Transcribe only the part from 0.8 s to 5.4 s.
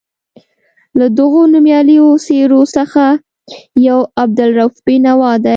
له دغو نومیالیو څېرو څخه یو عبدالرؤف بېنوا